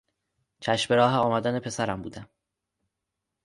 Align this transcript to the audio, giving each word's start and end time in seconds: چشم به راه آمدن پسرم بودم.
چشم 0.59 0.85
به 0.89 0.95
راه 0.95 1.17
آمدن 1.17 1.59
پسرم 1.59 2.01
بودم. 2.01 2.29